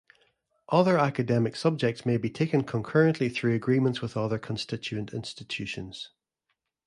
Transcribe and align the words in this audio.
Other 0.69 0.97
academic 0.97 1.55
subjects 1.55 2.07
may 2.07 2.17
be 2.17 2.31
taken 2.31 2.63
concurrently 2.63 3.29
through 3.29 3.53
agreements 3.53 4.01
with 4.01 4.17
other 4.17 4.39
constituent 4.39 5.13
institutions. 5.13 6.09